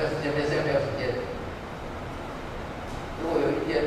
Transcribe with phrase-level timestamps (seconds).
[0.00, 1.12] 没有时间没有时间没有时间。
[3.20, 3.84] 如果有一天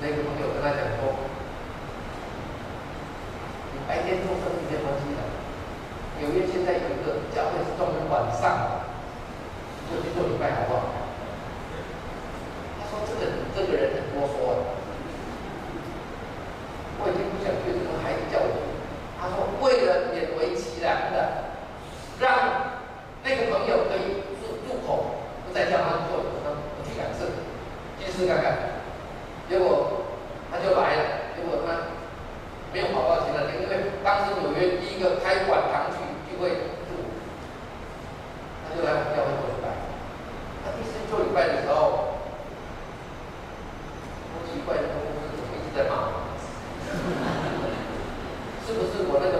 [0.00, 1.13] 那个朋友跟他讲说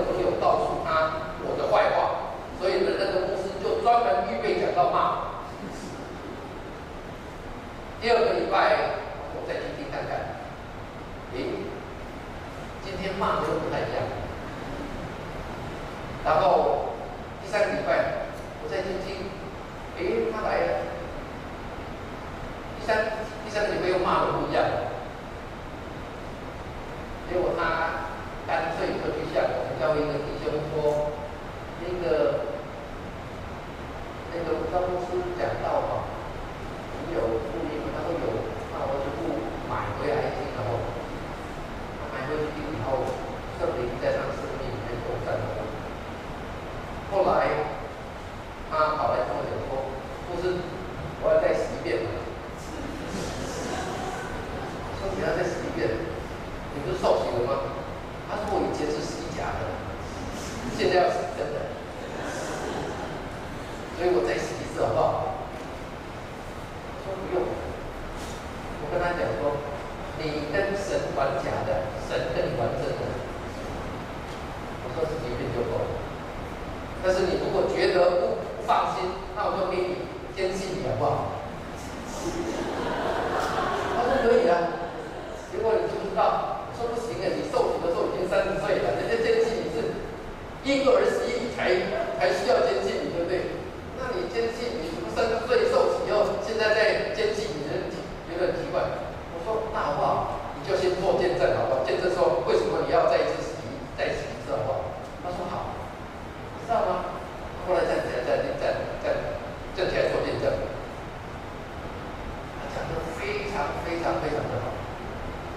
[0.02, 5.34] 朋友告诉他我的坏话所以呢那个公司就专门预备讲到骂
[8.00, 8.76] 第二个礼拜
[9.34, 10.44] 我再听听看看。
[11.34, 11.40] 诶
[12.84, 14.04] 今天骂的又不太一样。
[16.22, 16.90] 然后
[17.42, 18.26] 第三个礼拜
[18.62, 19.30] 我再听听。
[19.96, 20.80] 诶他来了。
[22.78, 23.06] 第三
[23.42, 24.64] 第三个礼拜又骂的不一样。
[27.30, 28.03] 结果他
[29.84, 31.10] 叫一个弟兄说，
[31.78, 32.40] 那个
[34.32, 35.93] 那个公交公司讲到。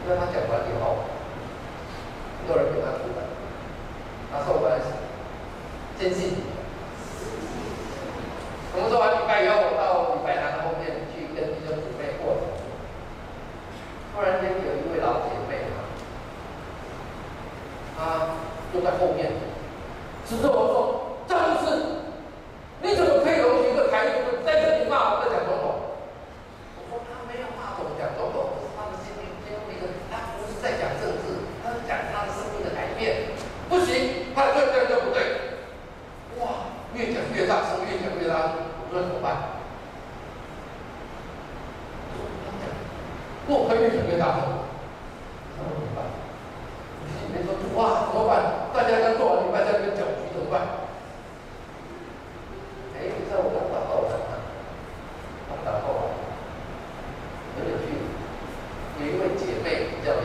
[0.10, 1.04] 那他讲完以后，
[2.40, 3.28] 很多人给他出来，
[4.32, 4.80] 他说我在
[6.00, 6.47] 坚信。
[59.00, 60.24] nếu mà chỉ về đời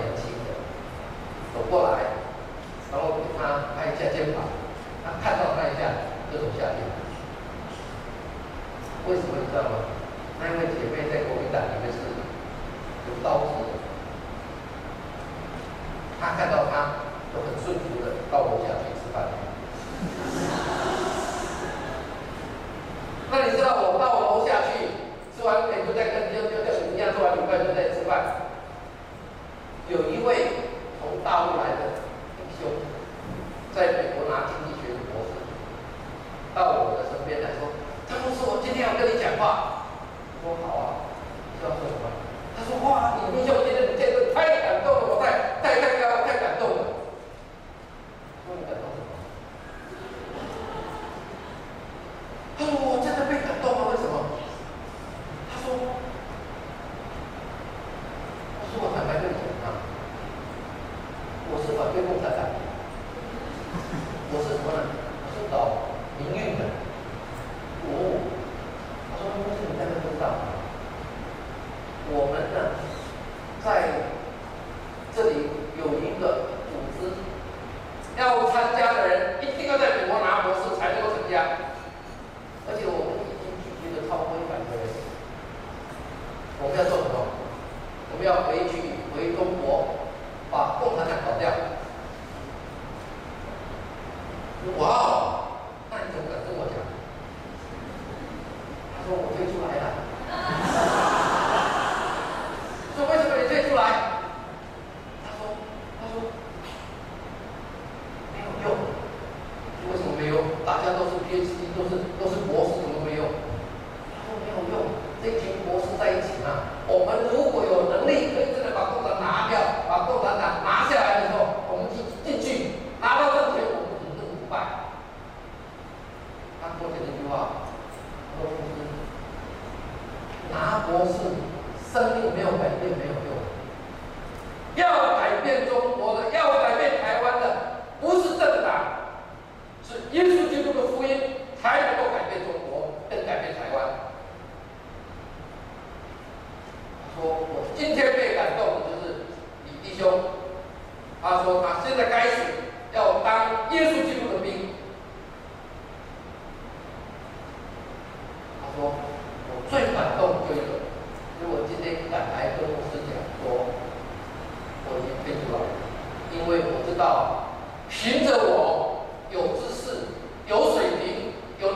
[55.72, 56.12] gospel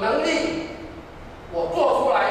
[0.06, 0.68] 能力
[1.52, 2.25] 我做出来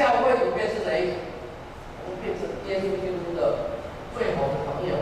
[0.00, 1.12] 教会里面是谁？
[2.06, 3.68] 我们变成耶稣基督的
[4.16, 4.96] 最好的朋友。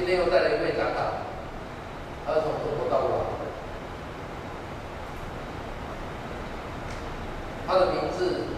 [0.00, 1.12] 今天又带来一位家长
[2.24, 3.20] 他是从中国到武汉
[7.66, 8.49] 他的名字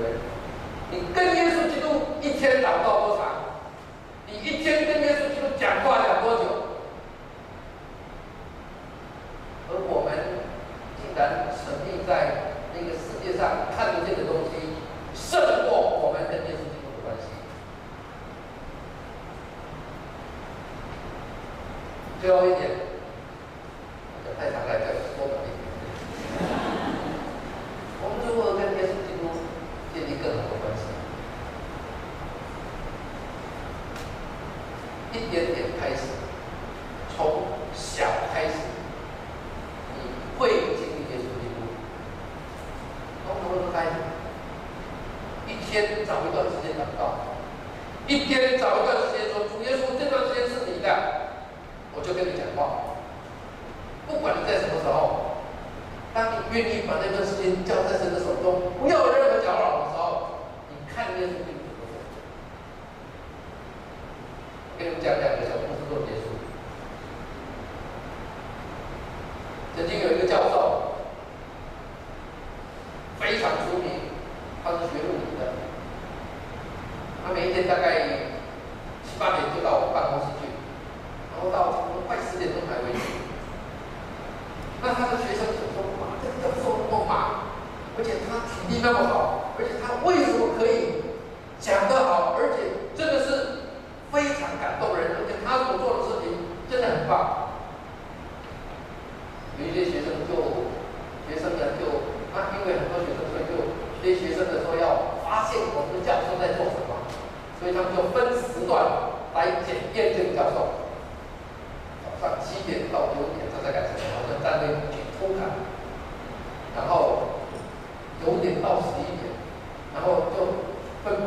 [0.00, 0.18] 对？
[0.92, 3.20] 你跟耶稣基督一天祷告多长？
[4.26, 6.44] 你一天跟耶稣基督讲话讲多久？
[9.68, 10.10] 而我们
[10.96, 14.74] 竟然沉溺在那个世界上看不见的东西，
[15.14, 17.28] 胜过我们跟耶稣基督的关系。
[22.20, 22.79] 最后一点。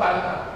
[0.04, 0.53] banca.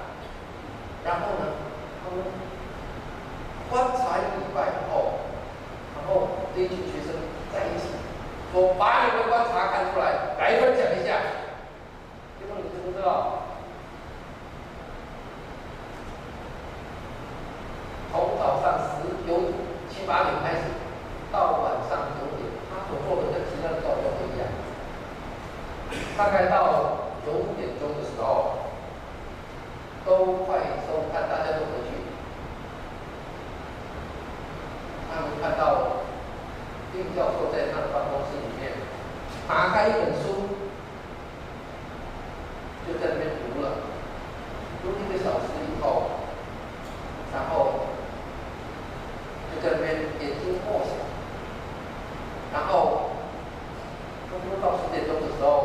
[54.97, 55.56] atender o pessoal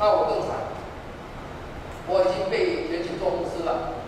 [0.00, 0.56] 那我更惨。
[2.08, 3.99] 我已经被人群做公司了。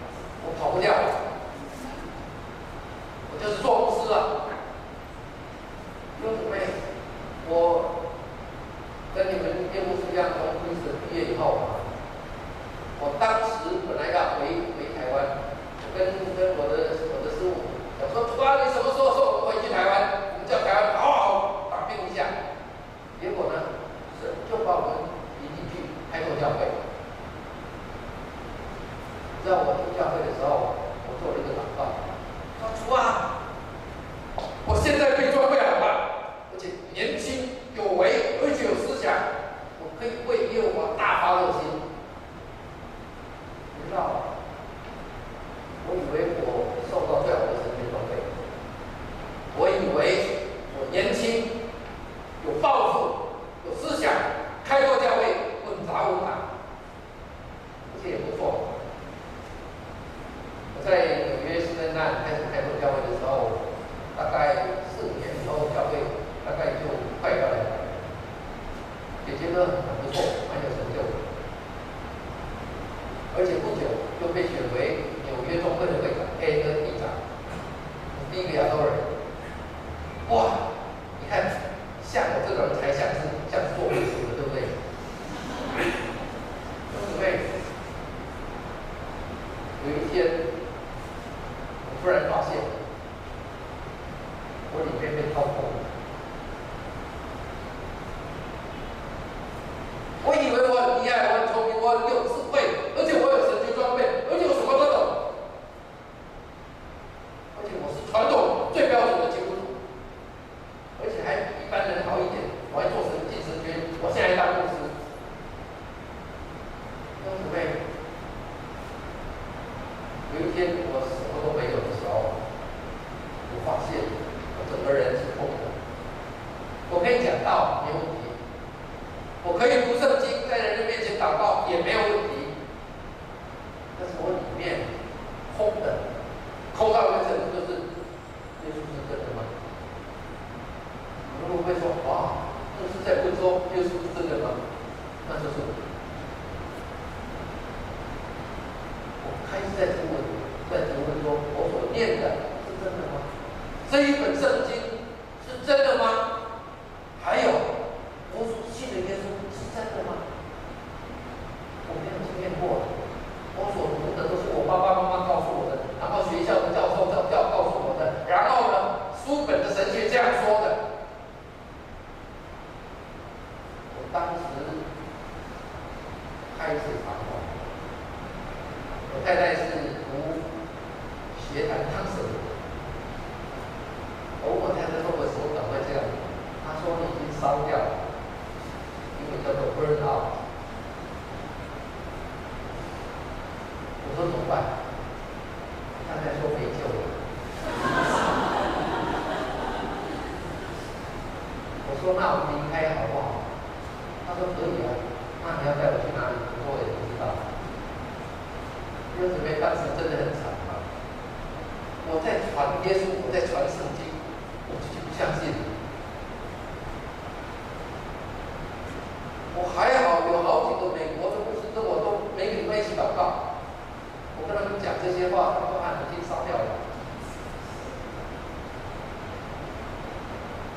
[224.43, 226.65] 我跟他们讲这些话，他们都按已经烧掉了。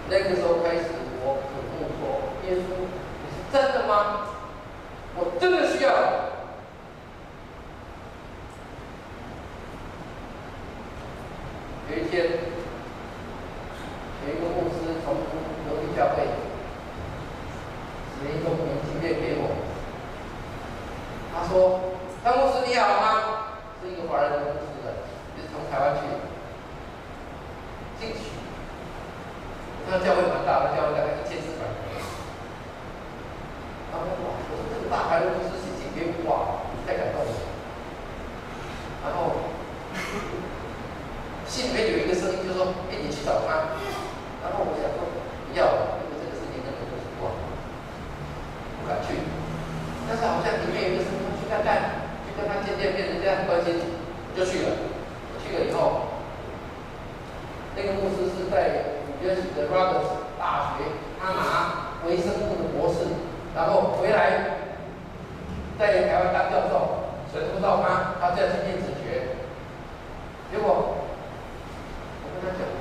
[0.07, 0.85] 那个时候开始，
[1.23, 4.27] 我渴慕说：“耶稣，你是真的吗？
[5.15, 5.89] 我真的需要。”
[52.93, 53.75] 变成这样关心，
[54.35, 54.69] 就去了。
[55.41, 56.01] 去了以后，
[57.75, 58.85] 那个牧师是在
[59.21, 60.85] 纽约市的 Rudders 大学，
[61.19, 63.05] 他拿微生物的博士，
[63.55, 64.57] 然后回来
[65.77, 66.73] 在台湾当教授，
[67.31, 69.37] 神父到他，他这去念几学，
[70.51, 70.95] 结果
[72.23, 72.74] 我跟他讲。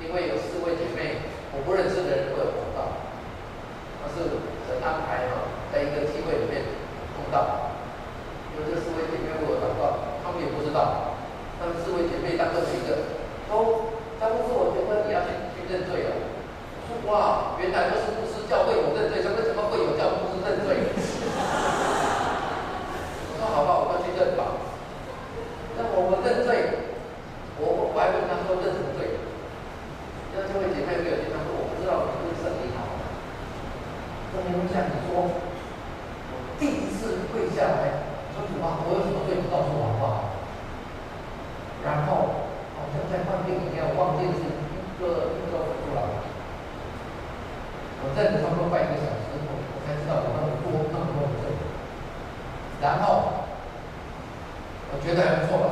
[0.00, 1.20] 因为有四位姐妹
[1.52, 2.59] 我不认识的人都有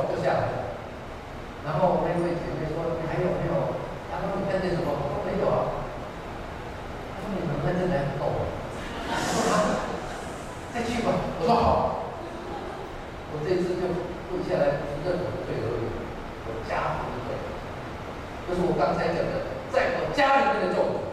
[0.09, 0.73] 坐下来。
[1.63, 3.77] 然后那位姐妹说：“你还有没有？”
[4.09, 5.85] 他说：“你看见什么？”我说：“没有啊。”
[7.13, 8.41] 他说：“你们看见的很陡。”我
[9.13, 9.85] 说：“啊，
[10.73, 12.09] 再去吧。”我说：“好。”
[13.31, 13.85] 我这次就
[14.33, 15.85] 跪下来，不是任何罪而已，
[16.49, 17.37] 我家族的罪，
[18.49, 21.05] 就是我刚才讲的，在我家里面的咒。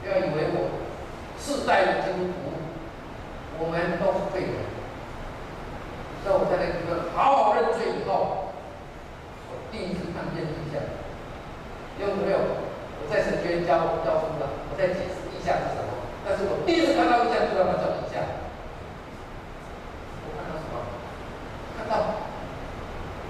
[0.00, 0.70] 不要以为我
[1.40, 2.22] 世代的基督，
[3.58, 4.62] 我们都是废人。
[6.24, 6.70] 在我家里。
[6.86, 8.52] 个好好认罪以后，
[9.50, 10.80] 我第一次看见异象，
[11.98, 12.38] 因没有，
[13.00, 15.90] 我在神学院教教书的，我在解释异象是什么，
[16.24, 18.20] 但是我第一次看到异象，知道它叫异象。
[20.24, 20.74] 我看到什么？
[21.76, 22.20] 看到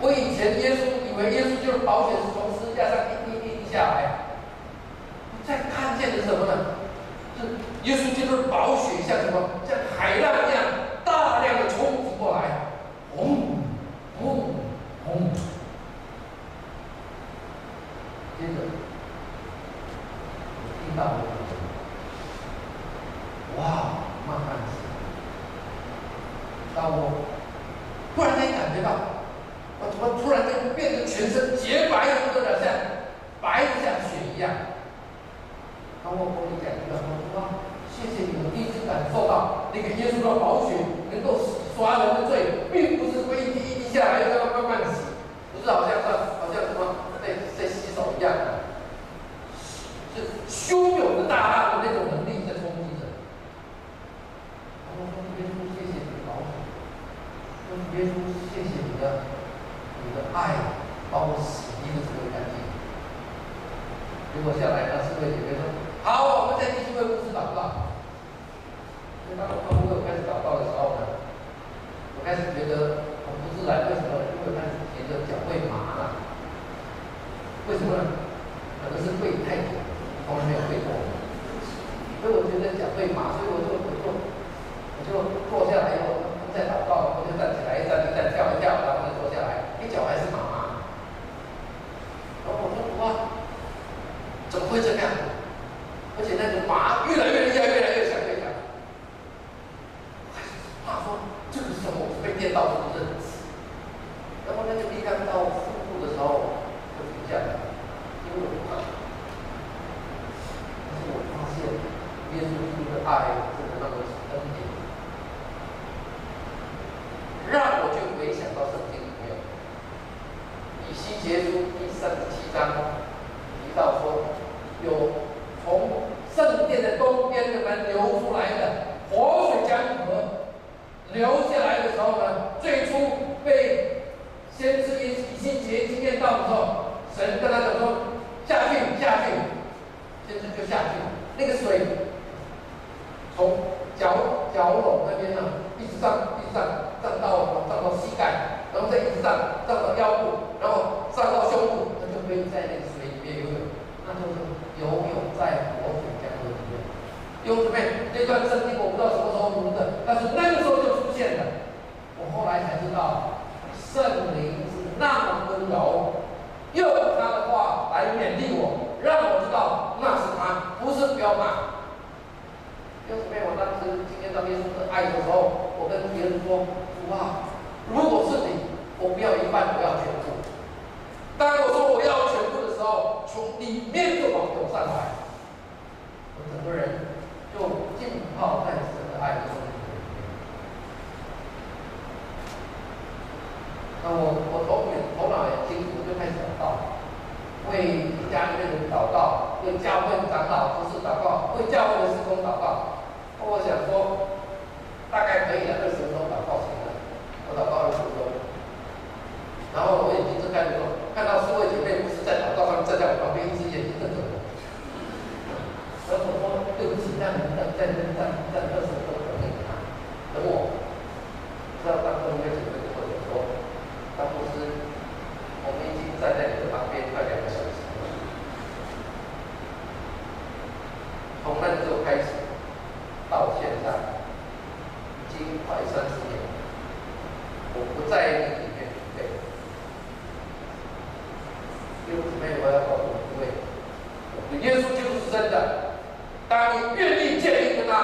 [0.00, 4.26] 我以前耶稣以为耶稣就是保险是从支架上一滴滴下来。
[5.46, 6.52] 在看见的是什么呢？
[7.36, 7.44] 是
[7.84, 9.36] 耶稣基督是保险，像什么？
[9.68, 10.63] 像海浪一样。
[72.24, 76.16] 开始觉得很不自然为什么因为开始觉得脚会麻了。
[77.68, 78.04] 为什么呢？
[78.82, 79.76] 可能是跪太久
[80.26, 80.88] 从来没有跪过。
[82.20, 84.08] 所以我觉得脚会麻所以我就我就
[84.88, 85.12] 我就
[85.50, 87.13] 坐下来以后再祷告。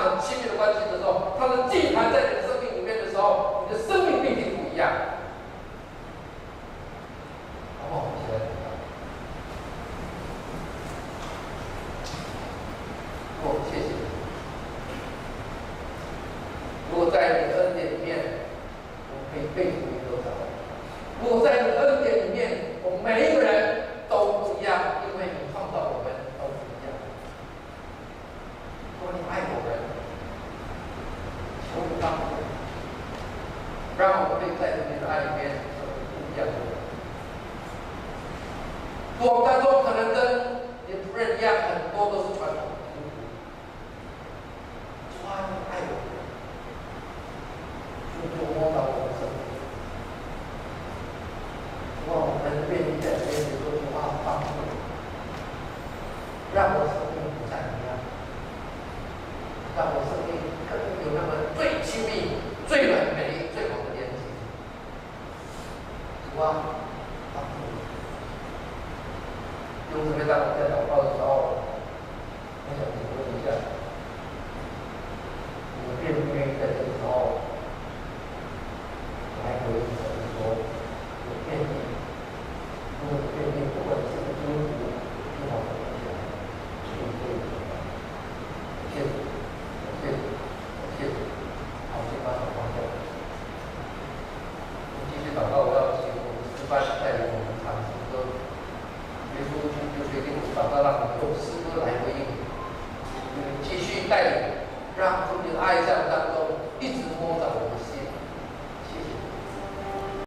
[0.05, 0.50] 的心灵。